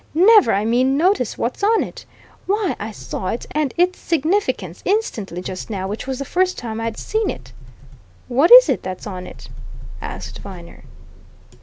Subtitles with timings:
[0.15, 2.05] Never, I mean, noticed what's on it.
[2.47, 6.81] Why, I saw it and its significance instantly, just now, which was the first time
[6.81, 7.53] I'd seen it!"
[8.27, 9.47] "What is it that's on it?"
[10.01, 10.85] asked Viner.